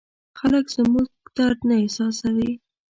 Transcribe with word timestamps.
خلک 0.39 0.65
زموږ 0.75 1.07
درد 1.37 1.59
نه 1.69 1.75
احساسوي. 1.83 2.51